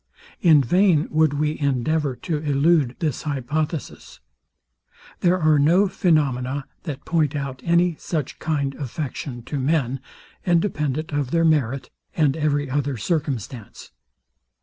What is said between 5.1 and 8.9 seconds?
There are no phaenomena that point out any such kind